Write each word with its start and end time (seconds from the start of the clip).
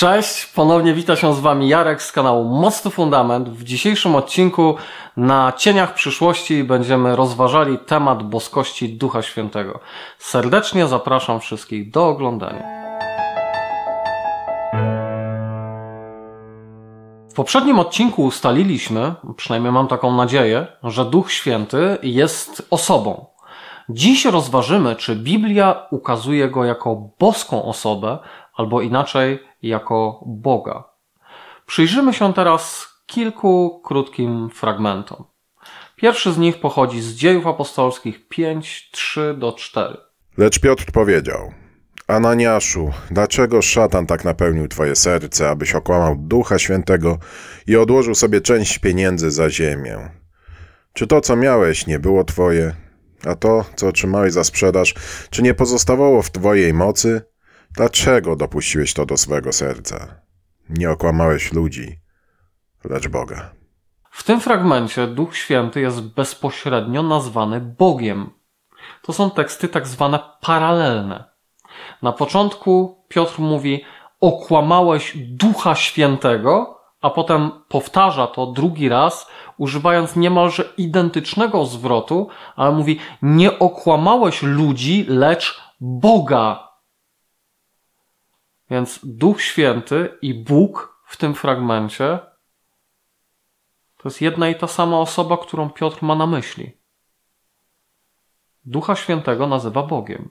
Cześć, 0.00 0.46
ponownie 0.46 0.94
wita 0.94 1.16
się 1.16 1.34
z 1.34 1.40
Wami 1.40 1.68
Jarek 1.68 2.02
z 2.02 2.12
kanału 2.12 2.44
Mocny 2.44 2.90
Fundament. 2.90 3.48
W 3.48 3.64
dzisiejszym 3.64 4.16
odcinku 4.16 4.76
na 5.16 5.52
cieniach 5.56 5.94
przyszłości 5.94 6.64
będziemy 6.64 7.16
rozważali 7.16 7.78
temat 7.78 8.22
boskości 8.22 8.88
Ducha 8.88 9.22
Świętego. 9.22 9.80
Serdecznie 10.18 10.86
zapraszam 10.86 11.40
wszystkich 11.40 11.90
do 11.90 12.08
oglądania. 12.08 12.62
W 17.30 17.34
poprzednim 17.34 17.78
odcinku 17.78 18.24
ustaliliśmy, 18.24 19.14
przynajmniej 19.36 19.72
mam 19.72 19.88
taką 19.88 20.12
nadzieję, 20.16 20.66
że 20.82 21.04
Duch 21.04 21.32
Święty 21.32 21.98
jest 22.02 22.66
osobą. 22.70 23.26
Dziś 23.88 24.24
rozważymy, 24.24 24.96
czy 24.96 25.16
Biblia 25.16 25.86
ukazuje 25.90 26.48
go 26.48 26.64
jako 26.64 26.96
boską 27.18 27.64
osobę, 27.64 28.18
albo 28.56 28.80
inaczej 28.80 29.49
jako 29.62 30.24
Boga. 30.26 30.84
Przyjrzymy 31.66 32.14
się 32.14 32.34
teraz 32.34 32.88
kilku 33.06 33.80
krótkim 33.84 34.50
fragmentom. 34.50 35.24
Pierwszy 35.96 36.32
z 36.32 36.38
nich 36.38 36.60
pochodzi 36.60 37.00
z 37.00 37.12
dziejów 37.14 37.46
apostolskich 37.46 38.28
5, 38.28 38.90
3 38.92 39.34
do 39.38 39.52
4. 39.52 39.96
Lecz 40.38 40.60
Piotr 40.60 40.84
powiedział: 40.92 41.52
Ananiaszu, 42.06 42.90
dlaczego 43.10 43.62
szatan 43.62 44.06
tak 44.06 44.24
napełnił 44.24 44.68
twoje 44.68 44.96
serce, 44.96 45.50
abyś 45.50 45.74
okłamał 45.74 46.16
Ducha 46.18 46.58
Świętego 46.58 47.18
i 47.66 47.76
odłożył 47.76 48.14
sobie 48.14 48.40
część 48.40 48.78
pieniędzy 48.78 49.30
za 49.30 49.50
ziemię? 49.50 50.10
Czy 50.92 51.06
to, 51.06 51.20
co 51.20 51.36
miałeś, 51.36 51.86
nie 51.86 51.98
było 51.98 52.24
twoje? 52.24 52.74
A 53.26 53.34
to, 53.34 53.64
co 53.76 53.88
otrzymałeś 53.88 54.32
za 54.32 54.44
sprzedaż, 54.44 54.94
czy 55.30 55.42
nie 55.42 55.54
pozostawało 55.54 56.22
w 56.22 56.30
twojej 56.30 56.74
mocy? 56.74 57.22
Dlaczego 57.70 58.36
dopuściłeś 58.36 58.94
to 58.94 59.06
do 59.06 59.16
swego 59.16 59.52
serca? 59.52 60.20
Nie 60.68 60.90
okłamałeś 60.90 61.52
ludzi, 61.52 62.00
lecz 62.84 63.08
Boga. 63.08 63.50
W 64.10 64.22
tym 64.22 64.40
fragmencie 64.40 65.06
Duch 65.06 65.36
Święty 65.36 65.80
jest 65.80 66.00
bezpośrednio 66.00 67.02
nazwany 67.02 67.60
Bogiem. 67.60 68.30
To 69.02 69.12
są 69.12 69.30
teksty 69.30 69.68
tak 69.68 69.86
zwane 69.86 70.18
paralelne. 70.40 71.24
Na 72.02 72.12
początku 72.12 73.04
Piotr 73.08 73.38
mówi: 73.38 73.84
Okłamałeś 74.20 75.16
Ducha 75.16 75.74
Świętego, 75.74 76.80
a 77.00 77.10
potem 77.10 77.50
powtarza 77.68 78.26
to 78.26 78.46
drugi 78.46 78.88
raz, 78.88 79.26
używając 79.58 80.16
niemalże 80.16 80.64
identycznego 80.76 81.66
zwrotu, 81.66 82.28
ale 82.56 82.72
mówi: 82.72 82.98
Nie 83.22 83.58
okłamałeś 83.58 84.42
ludzi, 84.42 85.06
lecz 85.08 85.60
Boga. 85.80 86.69
Więc 88.70 89.00
Duch 89.02 89.42
Święty 89.42 90.18
i 90.22 90.34
Bóg 90.34 91.02
w 91.06 91.16
tym 91.16 91.34
fragmencie 91.34 92.18
to 93.96 94.08
jest 94.08 94.20
jedna 94.20 94.48
i 94.48 94.54
ta 94.54 94.66
sama 94.66 94.98
osoba, 94.98 95.36
którą 95.36 95.70
Piotr 95.70 96.02
ma 96.02 96.14
na 96.14 96.26
myśli. 96.26 96.76
Ducha 98.64 98.96
Świętego 98.96 99.46
nazywa 99.46 99.82
Bogiem. 99.82 100.28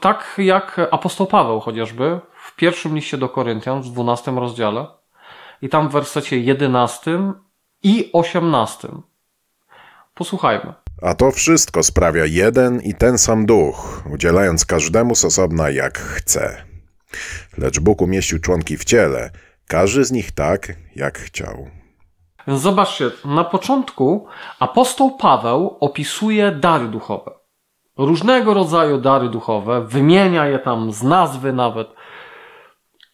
Tak 0.00 0.34
jak 0.38 0.80
apostoł 0.90 1.26
Paweł 1.26 1.60
chociażby 1.60 2.20
w 2.36 2.56
pierwszym 2.56 2.94
liście 2.94 3.18
do 3.18 3.28
Koryntian 3.28 3.82
w 3.82 3.90
12 3.90 4.30
rozdziale 4.30 4.86
i 5.62 5.68
tam 5.68 5.88
w 5.88 5.92
wersecie 5.92 6.38
11 6.38 7.32
i 7.82 8.10
18. 8.12 8.88
Posłuchajmy. 10.14 10.72
A 11.02 11.14
to 11.14 11.30
wszystko 11.30 11.82
sprawia 11.82 12.24
jeden 12.26 12.80
i 12.80 12.94
ten 12.94 13.18
sam 13.18 13.46
duch, 13.46 14.02
udzielając 14.12 14.64
każdemu 14.64 15.14
z 15.14 15.24
osobna 15.24 15.70
jak 15.70 15.98
chce. 15.98 16.73
Lecz 17.58 17.80
Bóg 17.80 18.02
umieścił 18.02 18.40
członki 18.40 18.76
w 18.76 18.84
ciele, 18.84 19.30
każdy 19.68 20.04
z 20.04 20.12
nich 20.12 20.32
tak, 20.32 20.72
jak 20.96 21.18
chciał. 21.18 21.70
Więc 22.46 22.60
zobaczcie, 22.60 23.10
na 23.24 23.44
początku 23.44 24.26
apostoł 24.58 25.16
Paweł 25.16 25.76
opisuje 25.80 26.52
dary 26.52 26.88
duchowe. 26.88 27.30
Różnego 27.96 28.54
rodzaju 28.54 29.00
dary 29.00 29.28
duchowe, 29.28 29.84
wymienia 29.86 30.46
je 30.46 30.58
tam 30.58 30.92
z 30.92 31.02
nazwy 31.02 31.52
nawet, 31.52 31.88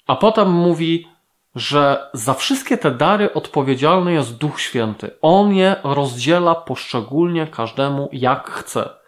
a 0.06 0.16
potem 0.16 0.50
mówi, 0.50 1.08
że 1.54 2.10
za 2.14 2.34
wszystkie 2.34 2.78
te 2.78 2.90
dary 2.90 3.32
odpowiedzialny 3.34 4.12
jest 4.12 4.36
Duch 4.36 4.60
Święty. 4.60 5.10
On 5.22 5.54
je 5.54 5.76
rozdziela 5.84 6.54
poszczególnie 6.54 7.46
każdemu 7.46 8.08
jak 8.12 8.50
chce. 8.50 8.99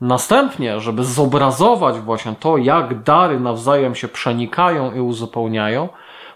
Następnie, 0.00 0.80
żeby 0.80 1.04
zobrazować 1.04 1.98
właśnie 2.00 2.34
to, 2.40 2.56
jak 2.56 3.02
dary 3.02 3.40
nawzajem 3.40 3.94
się 3.94 4.08
przenikają 4.08 4.94
i 4.94 5.00
uzupełniają, 5.00 5.88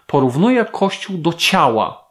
porównuje 0.07 0.65
Kościół 0.65 1.19
do 1.19 1.33
ciała, 1.33 2.05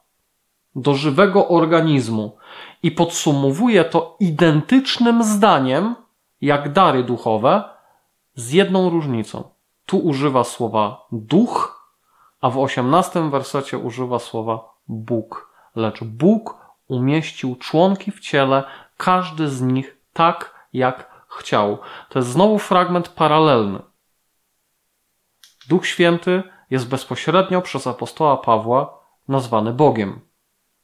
do 0.75 0.93
żywego 0.93 1.47
organizmu 1.47 2.37
i 2.83 2.91
podsumowuje 2.91 3.85
to 3.85 4.15
identycznym 4.19 5.23
zdaniem, 5.23 5.95
jak 6.41 6.71
dary 6.71 7.03
duchowe, 7.03 7.63
z 8.35 8.51
jedną 8.51 8.89
różnicą. 8.89 9.43
Tu 9.85 9.97
używa 9.97 10.43
słowa 10.43 11.07
duch, 11.11 11.83
a 12.41 12.49
w 12.49 12.57
osiemnastym 12.57 13.31
wersecie 13.31 13.77
używa 13.77 14.19
słowa 14.19 14.73
Bóg. 14.87 15.53
Lecz 15.75 16.03
Bóg 16.03 16.57
umieścił 16.87 17.55
członki 17.55 18.11
w 18.11 18.19
ciele, 18.19 18.63
każdy 18.97 19.49
z 19.49 19.61
nich 19.61 19.97
tak, 20.13 20.53
jak 20.73 21.12
chciał. 21.37 21.77
To 22.09 22.19
jest 22.19 22.31
znowu 22.31 22.59
fragment 22.59 23.09
paralelny. 23.09 23.79
Duch 25.69 25.87
Święty 25.87 26.43
jest 26.69 26.87
bezpośrednio 26.87 27.61
przez 27.61 27.87
apostoła 27.87 28.37
Pawła 28.37 28.99
nazwany 29.27 29.73
Bogiem. 29.73 30.19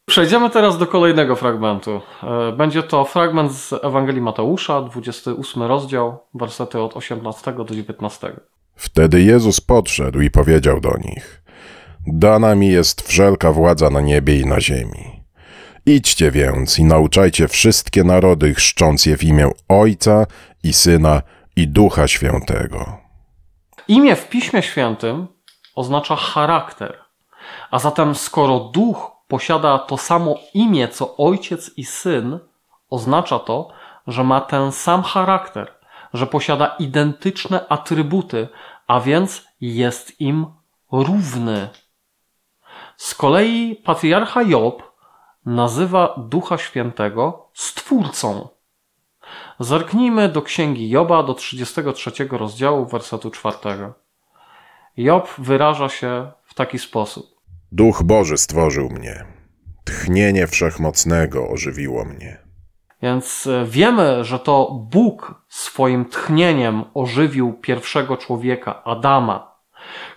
Przejdziemy 0.06 0.50
teraz 0.50 0.78
do 0.78 0.88
kolejnego 0.88 1.36
fragmentu. 1.36 2.02
E, 2.24 2.52
będzie 2.52 2.84
to 2.84 3.06
fragment 3.06 3.52
z 3.52 3.74
Ewangelii 3.74 4.22
Mateusza, 4.22 4.82
28 4.82 5.64
rozdział, 5.64 6.20
wersety 6.34 6.80
od 6.80 6.98
18 6.98 7.54
do 7.54 7.76
19. 7.76 8.40
Wtedy 8.76 9.22
Jezus 9.22 9.62
podszedł 9.62 10.22
i 10.22 10.32
powiedział 10.32 10.80
do 10.80 10.98
nich: 10.98 11.44
Dana 12.08 12.56
mi 12.56 12.68
jest 12.68 13.02
wszelka 13.02 13.52
władza 13.52 13.90
na 13.90 14.02
niebie 14.02 14.40
i 14.40 14.46
na 14.46 14.62
ziemi. 14.62 15.19
Idźcie 15.90 16.32
więc 16.32 16.80
i 16.80 16.84
nauczajcie 16.84 17.48
wszystkie 17.48 18.04
narody, 18.04 18.54
chrzcząc 18.54 19.06
je 19.06 19.18
w 19.18 19.24
imię 19.24 19.50
Ojca 19.70 20.26
i 20.64 20.74
Syna 20.74 21.22
i 21.56 21.68
Ducha 21.68 22.08
Świętego. 22.08 22.98
Imię 23.88 24.16
w 24.16 24.30
Piśmie 24.30 24.62
Świętym 24.62 25.28
oznacza 25.76 26.16
charakter. 26.16 26.98
A 27.72 27.80
zatem, 27.80 28.16
skoro 28.16 28.60
Duch 28.60 29.12
posiada 29.28 29.80
to 29.80 29.98
samo 29.98 30.36
imię 30.54 30.88
co 30.88 31.18
Ojciec 31.18 31.72
i 31.78 31.86
Syn, 31.86 32.40
oznacza 32.90 33.40
to, 33.40 33.70
że 34.08 34.24
ma 34.24 34.42
ten 34.42 34.72
sam 34.72 35.04
charakter, 35.04 35.74
że 36.14 36.28
posiada 36.28 36.76
identyczne 36.80 37.68
atrybuty, 37.70 38.48
a 38.88 39.00
więc 39.00 39.46
jest 39.62 40.22
im 40.22 40.46
równy. 40.92 41.70
Z 42.98 43.16
kolei 43.16 43.76
patriarcha 43.76 44.42
Job 44.42 44.89
nazywa 45.50 46.16
Ducha 46.18 46.58
Świętego 46.58 47.50
Stwórcą. 47.54 48.48
Zerknijmy 49.60 50.30
do 50.30 50.42
księgi 50.42 50.90
Joba, 50.90 51.24
do 51.24 51.34
33 51.34 52.12
rozdziału, 52.32 52.86
wersetu 52.86 53.32
4. 53.32 53.58
Job 54.98 55.30
wyraża 55.38 55.90
się 55.90 56.32
w 56.44 56.54
taki 56.54 56.80
sposób. 56.80 57.26
Duch 57.72 58.04
Boży 58.04 58.38
stworzył 58.38 58.90
mnie. 58.90 59.26
Tchnienie 59.86 60.48
wszechmocnego 60.48 61.50
ożywiło 61.50 62.06
mnie. 62.06 62.38
Więc 63.02 63.48
e, 63.48 63.66
wiemy, 63.66 64.24
że 64.24 64.40
to 64.40 64.72
Bóg 64.92 65.44
swoim 65.48 66.06
tchnieniem 66.06 66.84
ożywił 66.94 67.54
pierwszego 67.54 68.18
człowieka, 68.18 68.84
Adama. 68.84 69.56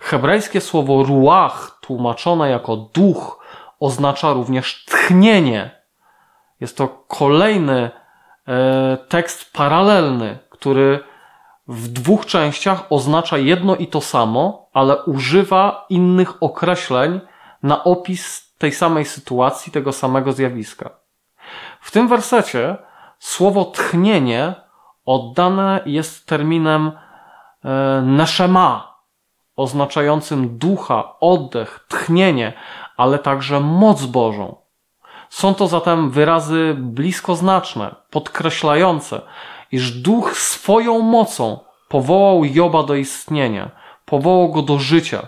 Hebrajskie 0.01 0.61
słowo 0.61 1.03
ruach, 1.03 1.79
tłumaczone 1.81 2.49
jako 2.49 2.77
duch, 2.77 3.43
oznacza 3.83 4.33
również 4.33 4.85
tchnienie. 4.85 5.71
Jest 6.59 6.77
to 6.77 6.87
kolejny 6.87 7.91
e, 8.47 8.97
tekst 9.09 9.53
paralelny, 9.53 10.39
który 10.49 11.03
w 11.67 11.87
dwóch 11.87 12.25
częściach 12.25 12.85
oznacza 12.89 13.37
jedno 13.37 13.75
i 13.75 13.87
to 13.87 14.01
samo, 14.01 14.69
ale 14.73 15.03
używa 15.03 15.85
innych 15.89 16.43
określeń 16.43 17.21
na 17.63 17.83
opis 17.83 18.53
tej 18.57 18.71
samej 18.71 19.05
sytuacji, 19.05 19.71
tego 19.71 19.91
samego 19.91 20.31
zjawiska. 20.31 20.89
W 21.81 21.91
tym 21.91 22.07
wersecie 22.07 22.77
słowo 23.19 23.65
tchnienie 23.65 24.55
oddane 25.05 25.81
jest 25.85 26.27
terminem 26.27 26.91
e, 27.63 28.01
neszema, 28.01 28.97
oznaczającym 29.55 30.57
ducha, 30.57 31.19
oddech, 31.19 31.85
tchnienie, 31.89 32.53
ale 33.03 33.19
także 33.19 33.59
moc 33.59 34.05
Bożą. 34.05 34.55
Są 35.29 35.53
to 35.53 35.67
zatem 35.67 36.11
wyrazy 36.11 36.75
bliskoznaczne, 36.77 37.95
podkreślające, 38.09 39.21
iż 39.71 39.91
duch 39.91 40.37
swoją 40.37 40.99
mocą 40.99 41.59
powołał 41.89 42.45
Joba 42.45 42.83
do 42.83 42.95
istnienia, 42.95 43.71
powołał 44.05 44.51
go 44.51 44.61
do 44.61 44.79
życia, 44.79 45.27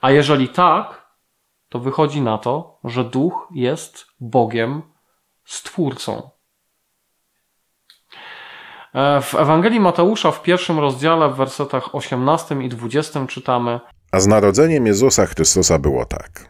A 0.00 0.10
jeżeli 0.10 0.48
tak, 0.48 1.06
to 1.68 1.78
wychodzi 1.78 2.20
na 2.20 2.38
to, 2.38 2.78
że 2.84 3.04
duch 3.04 3.48
jest 3.50 4.06
Bogiem, 4.20 4.82
stwórcą. 5.44 6.30
E, 8.94 9.20
w 9.20 9.34
Ewangelii 9.34 9.80
Mateusza 9.80 10.30
w 10.30 10.42
pierwszym 10.42 10.78
rozdziale, 10.78 11.28
w 11.28 11.36
wersetach 11.36 11.94
18 11.94 12.62
i 12.62 12.68
20 12.68 13.26
czytamy: 13.26 13.80
A 14.12 14.20
z 14.20 14.26
narodzeniem 14.26 14.86
Jezusa 14.86 15.26
Chrystusa 15.26 15.78
było 15.78 16.04
tak. 16.04 16.49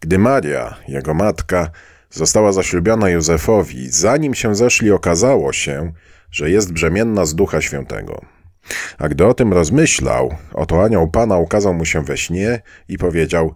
Gdy 0.00 0.18
Maria, 0.18 0.76
jego 0.88 1.14
matka, 1.14 1.70
została 2.10 2.52
zaślubiona 2.52 3.08
Józefowi, 3.08 3.90
zanim 3.90 4.34
się 4.34 4.54
zeszli, 4.54 4.90
okazało 4.90 5.52
się, 5.52 5.92
że 6.30 6.50
jest 6.50 6.72
brzemienna 6.72 7.24
z 7.24 7.34
Ducha 7.34 7.60
Świętego. 7.60 8.20
A 8.98 9.08
gdy 9.08 9.26
o 9.26 9.34
tym 9.34 9.52
rozmyślał, 9.52 10.36
oto 10.54 10.84
anioł 10.84 11.10
Pana 11.10 11.36
ukazał 11.36 11.74
mu 11.74 11.84
się 11.84 12.04
we 12.04 12.16
śnie 12.16 12.62
i 12.88 12.98
powiedział: 12.98 13.54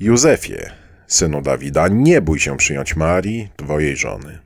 Józefie, 0.00 0.58
synu 1.06 1.42
Dawida, 1.42 1.88
nie 1.88 2.20
bój 2.20 2.40
się 2.40 2.56
przyjąć 2.56 2.96
Marii, 2.96 3.48
twojej 3.56 3.96
żony. 3.96 4.38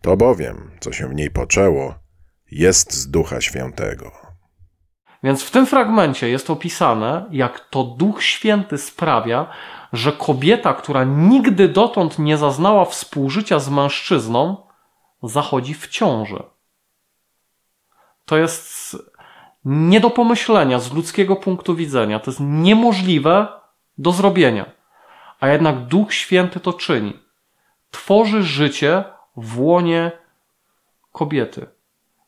To 0.00 0.16
bowiem, 0.16 0.70
co 0.80 0.92
się 0.92 1.08
w 1.08 1.14
niej 1.14 1.30
poczęło, 1.30 1.94
jest 2.50 2.92
z 2.92 3.10
Ducha 3.10 3.40
Świętego. 3.40 4.12
Więc 5.22 5.42
w 5.42 5.50
tym 5.50 5.66
fragmencie 5.66 6.28
jest 6.28 6.50
opisane, 6.50 7.26
jak 7.30 7.60
to 7.70 7.84
Duch 7.84 8.22
Święty 8.22 8.78
sprawia, 8.78 9.50
że 9.94 10.12
kobieta, 10.12 10.74
która 10.74 11.04
nigdy 11.04 11.68
dotąd 11.68 12.18
nie 12.18 12.36
zaznała 12.36 12.84
współżycia 12.84 13.58
z 13.58 13.70
mężczyzną, 13.70 14.56
zachodzi 15.22 15.74
w 15.74 15.88
ciąży. 15.88 16.42
To 18.24 18.36
jest 18.36 18.96
nie 19.64 20.00
do 20.00 20.10
pomyślenia 20.10 20.78
z 20.78 20.92
ludzkiego 20.92 21.36
punktu 21.36 21.74
widzenia. 21.74 22.20
To 22.20 22.30
jest 22.30 22.40
niemożliwe 22.40 23.48
do 23.98 24.12
zrobienia. 24.12 24.66
A 25.40 25.48
jednak 25.48 25.86
Duch 25.86 26.14
Święty 26.14 26.60
to 26.60 26.72
czyni. 26.72 27.18
Tworzy 27.90 28.42
życie 28.42 29.04
w 29.36 29.60
łonie 29.60 30.12
kobiety. 31.12 31.66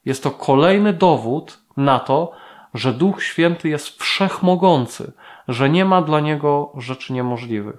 Jest 0.05 0.23
to 0.23 0.31
kolejny 0.31 0.93
dowód 0.93 1.59
na 1.77 1.99
to, 1.99 2.33
że 2.76 2.93
Duch 2.93 3.23
Święty 3.23 3.69
jest 3.69 3.88
wszechmogący, 4.02 5.12
że 5.49 5.70
nie 5.70 5.84
ma 5.84 6.02
dla 6.02 6.20
niego 6.20 6.73
rzeczy 6.76 7.12
niemożliwych. 7.12 7.76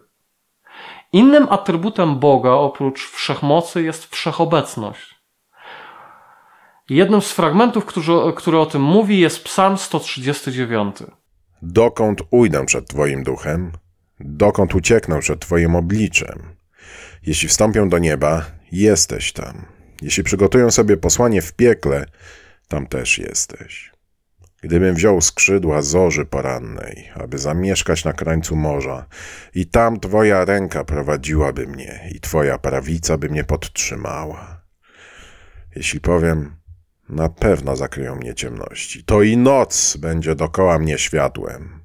Innym 1.13 1.47
atrybutem 1.49 2.19
Boga 2.19 2.51
oprócz 2.51 3.09
wszechmocy 3.09 3.83
jest 3.83 4.05
wszechobecność. 4.05 5.15
Jednym 6.89 7.21
z 7.21 7.31
fragmentów, 7.31 7.85
który, 7.85 8.33
który 8.35 8.59
o 8.59 8.65
tym 8.65 8.81
mówi, 8.81 9.19
jest 9.19 9.43
Psalm 9.43 9.77
139. 9.77 10.95
Dokąd 11.61 12.21
ujdę 12.31 12.65
przed 12.65 12.87
Twoim 12.87 13.23
duchem? 13.23 13.71
Dokąd 14.19 14.75
ucieknę 14.75 15.19
przed 15.19 15.39
Twoim 15.39 15.75
obliczem? 15.75 16.55
Jeśli 17.23 17.47
wstąpię 17.47 17.89
do 17.89 17.97
nieba, 17.97 18.45
jesteś 18.71 19.33
tam. 19.33 19.65
Jeśli 20.01 20.23
przygotują 20.23 20.71
sobie 20.71 20.97
posłanie 20.97 21.41
w 21.41 21.53
piekle, 21.53 22.05
tam 22.67 22.87
też 22.87 23.17
jesteś. 23.17 23.96
Gdybym 24.67 24.95
wziął 24.95 25.21
skrzydła 25.21 25.81
zorzy 25.81 26.25
porannej, 26.25 27.09
aby 27.13 27.37
zamieszkać 27.37 28.05
na 28.05 28.13
krańcu 28.13 28.55
morza, 28.55 29.05
i 29.55 29.65
tam 29.65 29.99
Twoja 29.99 30.45
ręka 30.45 30.83
prowadziłaby 30.83 31.67
mnie, 31.67 32.09
i 32.15 32.19
Twoja 32.19 32.57
prawica 32.57 33.17
by 33.17 33.29
mnie 33.29 33.43
podtrzymała. 33.43 34.61
Jeśli 35.75 35.99
powiem, 35.99 36.55
na 37.09 37.29
pewno 37.29 37.75
zakryją 37.75 38.15
mnie 38.15 38.35
ciemności, 38.35 39.03
to 39.03 39.21
i 39.21 39.37
noc 39.37 39.97
będzie 39.97 40.35
dokoła 40.35 40.79
mnie 40.79 40.97
światłem. 40.97 41.79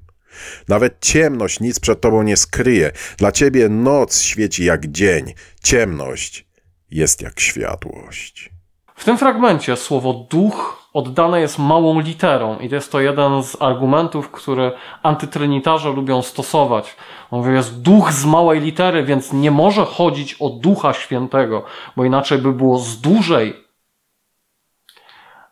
Nawet 0.67 0.99
ciemność 0.99 1.59
nic 1.59 1.79
przed 1.79 2.01
Tobą 2.01 2.23
nie 2.23 2.37
skryje. 2.37 2.91
Dla 3.17 3.31
Ciebie 3.31 3.69
noc 3.69 4.21
świeci 4.21 4.65
jak 4.65 4.87
dzień, 4.87 5.33
ciemność 5.63 6.47
jest 6.91 7.21
jak 7.21 7.39
światłość. 7.39 8.52
W 8.95 9.05
tym 9.05 9.17
fragmencie 9.17 9.75
słowo 9.75 10.13
duch 10.13 10.83
oddane 10.93 11.41
jest 11.41 11.59
małą 11.59 11.99
literą 11.99 12.57
i 12.59 12.69
to 12.69 12.75
jest 12.75 12.91
to 12.91 12.99
jeden 12.99 13.43
z 13.43 13.61
argumentów, 13.61 14.31
które 14.31 14.71
antytrynitarze 15.03 15.89
lubią 15.89 16.21
stosować. 16.21 16.95
On 17.31 17.39
mówi, 17.39 17.53
jest 17.53 17.81
duch 17.81 18.11
z 18.11 18.25
małej 18.25 18.61
litery, 18.61 19.03
więc 19.03 19.33
nie 19.33 19.51
może 19.51 19.85
chodzić 19.85 20.35
o 20.39 20.49
ducha 20.49 20.93
świętego, 20.93 21.63
bo 21.95 22.05
inaczej 22.05 22.37
by 22.37 22.53
było 22.53 22.77
z 22.77 23.01
dużej. 23.01 23.63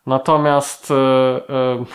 Natomiast 0.06 0.90
yy, 0.90 0.96
yy, 1.80 1.86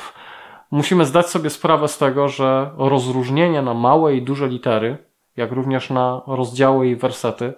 musimy 0.71 1.07
zdać 1.07 1.27
sobie 1.27 1.51
sprawę 1.51 1.89
z 1.89 1.99
tego, 1.99 2.29
że 2.29 2.71
rozróżnienie 2.77 3.63
na 3.63 3.75
małe 3.75 4.15
i 4.15 4.23
duże 4.23 4.49
litery, 4.49 4.99
jak 5.37 5.53
również 5.53 5.91
na 5.91 6.23
rozdziały 6.27 6.89
i 6.89 6.97
wersety, 6.97 7.55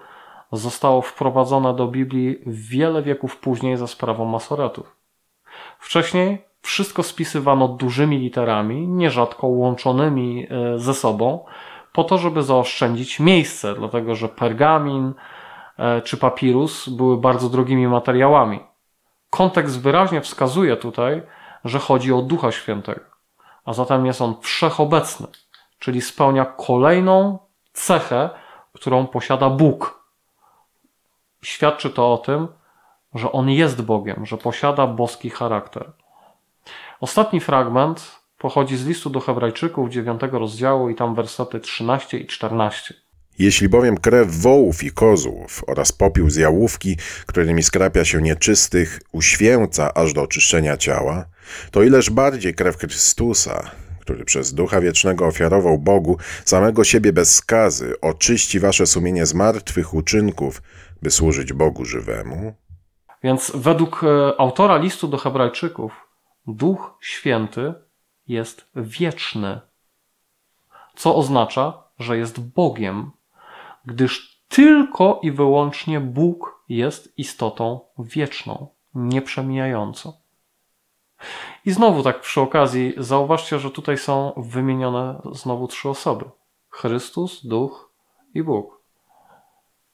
zostało 0.52 1.02
wprowadzone 1.02 1.74
do 1.74 1.88
Biblii 1.88 2.38
wiele 2.46 3.02
wieków 3.02 3.36
później 3.36 3.76
za 3.76 3.86
sprawą 3.86 4.24
masoretów. 4.24 4.96
Wcześniej 5.78 6.44
wszystko 6.62 7.02
spisywano 7.02 7.68
dużymi 7.68 8.18
literami, 8.18 8.88
nierzadko 8.88 9.46
łączonymi 9.46 10.46
e, 10.50 10.78
ze 10.78 10.94
sobą, 10.94 11.44
po 11.92 12.04
to, 12.04 12.18
żeby 12.18 12.42
zaoszczędzić 12.42 13.20
miejsce, 13.20 13.74
dlatego 13.74 14.14
że 14.14 14.28
pergamin 14.28 15.14
e, 15.78 16.02
czy 16.02 16.16
papirus 16.16 16.88
były 16.88 17.16
bardzo 17.16 17.48
drogimi 17.48 17.88
materiałami. 17.88 18.60
Kontekst 19.30 19.80
wyraźnie 19.80 20.20
wskazuje 20.20 20.76
tutaj, 20.76 21.22
że 21.64 21.78
chodzi 21.78 22.12
o 22.12 22.22
Ducha 22.22 22.52
Świętego, 22.52 23.00
a 23.64 23.72
zatem 23.72 24.06
jest 24.06 24.22
on 24.22 24.34
wszechobecny, 24.40 25.26
czyli 25.78 26.00
spełnia 26.00 26.44
kolejną 26.44 27.38
cechę, 27.72 28.30
którą 28.72 29.06
posiada 29.06 29.50
Bóg. 29.50 29.97
Świadczy 31.42 31.90
to 31.90 32.12
o 32.12 32.18
tym, 32.18 32.48
że 33.14 33.32
on 33.32 33.50
jest 33.50 33.82
Bogiem, 33.82 34.26
że 34.26 34.38
posiada 34.38 34.86
boski 34.86 35.30
charakter. 35.30 35.92
Ostatni 37.00 37.40
fragment 37.40 38.18
pochodzi 38.38 38.76
z 38.76 38.86
listu 38.86 39.10
do 39.10 39.20
Hebrajczyków, 39.20 39.90
9 39.90 40.20
rozdziału, 40.32 40.90
i 40.90 40.94
tam 40.94 41.14
wersety 41.14 41.60
13 41.60 42.18
i 42.18 42.26
14. 42.26 42.94
Jeśli 43.38 43.68
bowiem 43.68 43.98
krew 43.98 44.36
wołów 44.36 44.84
i 44.84 44.90
kozłów 44.90 45.64
oraz 45.66 45.92
popiół 45.92 46.30
z 46.30 46.36
jałówki, 46.36 46.96
którymi 47.26 47.62
skrapia 47.62 48.04
się 48.04 48.22
nieczystych, 48.22 49.00
uświęca 49.12 49.94
aż 49.94 50.12
do 50.12 50.22
oczyszczenia 50.22 50.76
ciała, 50.76 51.24
to 51.70 51.82
ileż 51.82 52.10
bardziej 52.10 52.54
krew 52.54 52.76
Chrystusa, 52.76 53.70
który 54.00 54.24
przez 54.24 54.54
Ducha 54.54 54.80
Wiecznego 54.80 55.26
ofiarował 55.26 55.78
Bogu 55.78 56.18
samego 56.44 56.84
siebie 56.84 57.12
bez 57.12 57.34
skazy, 57.34 58.00
oczyści 58.00 58.60
wasze 58.60 58.86
sumienie 58.86 59.26
z 59.26 59.34
martwych 59.34 59.94
uczynków, 59.94 60.62
by 61.02 61.10
służyć 61.10 61.52
Bogu 61.52 61.84
żywemu? 61.84 62.54
Więc 63.22 63.52
według 63.54 64.04
e, 64.04 64.40
autora 64.40 64.76
listu 64.76 65.08
do 65.08 65.16
Hebrajczyków, 65.16 66.08
Duch 66.46 66.98
Święty 67.00 67.74
jest 68.28 68.70
wieczny, 68.76 69.60
co 70.96 71.16
oznacza, 71.16 71.82
że 71.98 72.18
jest 72.18 72.40
Bogiem, 72.40 73.10
gdyż 73.84 74.42
tylko 74.48 75.20
i 75.22 75.32
wyłącznie 75.32 76.00
Bóg 76.00 76.64
jest 76.68 77.18
istotą 77.18 77.80
wieczną, 77.98 78.68
nieprzemijającą. 78.94 80.12
I 81.64 81.70
znowu 81.70 82.02
tak 82.02 82.20
przy 82.20 82.40
okazji 82.40 82.94
zauważcie, 82.96 83.58
że 83.58 83.70
tutaj 83.70 83.98
są 83.98 84.32
wymienione 84.36 85.22
znowu 85.32 85.68
trzy 85.68 85.88
osoby: 85.88 86.24
Chrystus, 86.70 87.46
Duch 87.46 87.92
i 88.34 88.42
Bóg. 88.42 88.82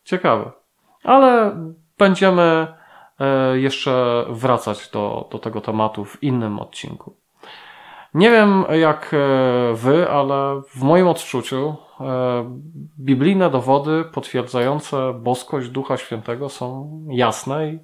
Ciekawe. 0.05 0.64
Ale 1.05 1.57
będziemy 1.99 2.67
e, 3.21 3.59
jeszcze 3.59 4.25
wracać 4.29 4.91
do, 4.91 5.29
do 5.31 5.39
tego 5.39 5.61
tematu 5.61 6.05
w 6.05 6.23
innym 6.23 6.59
odcinku. 6.59 7.17
Nie 8.15 8.31
wiem 8.31 8.65
jak 8.81 9.15
e, 9.15 9.75
wy, 9.75 10.11
ale 10.11 10.63
w 10.69 10.83
moim 10.83 11.09
odczuciu 11.09 11.77
e, 12.01 12.05
biblijne 13.01 13.51
dowody 13.51 14.05
potwierdzające 14.05 15.15
boskość 15.15 15.69
Ducha 15.69 15.97
Świętego 15.97 16.49
są 16.49 17.01
jasne 17.11 17.69
i 17.69 17.79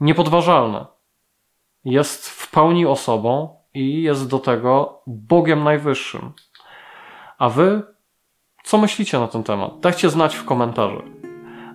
niepodważalne. 0.00 0.86
Jest 1.84 2.28
w 2.28 2.50
pełni 2.50 2.86
osobą 2.86 3.56
i 3.74 4.02
jest 4.02 4.30
do 4.30 4.38
tego 4.38 5.02
Bogiem 5.06 5.64
Najwyższym. 5.64 6.32
A 7.38 7.48
wy, 7.48 7.82
co 8.64 8.78
myślicie 8.78 9.18
na 9.18 9.28
ten 9.28 9.42
temat? 9.42 9.80
Dajcie 9.80 10.10
znać 10.10 10.36
w 10.36 10.44
komentarzu. 10.44 11.17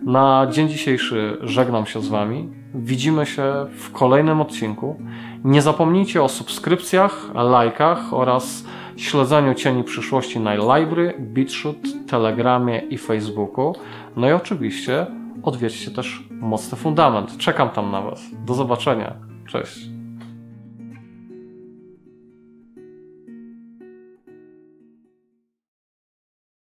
Na 0.06 0.48
dzień 0.52 0.70
dzisiejszy 0.70 1.38
żegnam 1.42 1.86
się 1.86 2.02
z 2.02 2.08
Wami. 2.08 2.50
Widzimy 2.76 3.26
się 3.26 3.66
w 3.78 3.92
kolejnym 3.92 4.42
odcinku. 4.42 5.00
Nie 5.44 5.62
zapomnijcie 5.62 6.24
o 6.24 6.30
subskrypcjach, 6.30 7.30
lajkach 7.34 8.14
oraz 8.14 8.66
śledzeniu 8.98 9.54
Cieni 9.54 9.84
Przyszłości 9.84 10.40
na 10.40 10.54
Library, 10.56 11.14
BitShoot, 11.20 11.78
Telegramie 12.08 12.80
i 12.80 12.98
Facebooku. 12.98 13.76
No 14.16 14.30
i 14.30 14.32
oczywiście 14.32 15.06
odwiedźcie 15.44 15.92
też 15.92 16.24
Mocny 16.32 16.78
Fundament. 16.78 17.38
Czekam 17.38 17.70
tam 17.70 17.92
na 17.92 18.02
Was. 18.02 18.22
Do 18.46 18.54
zobaczenia. 18.54 19.14
Cześć. 19.48 19.93